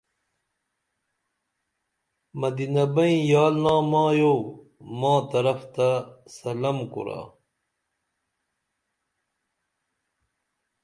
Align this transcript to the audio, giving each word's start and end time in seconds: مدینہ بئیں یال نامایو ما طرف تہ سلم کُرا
مدینہ 2.39 2.85
بئیں 2.93 3.19
یال 3.29 3.55
نامایو 3.63 4.35
ما 4.99 5.13
طرف 5.31 5.61
تہ 5.73 5.89
سلم 6.37 6.77
کُرا 6.91 7.21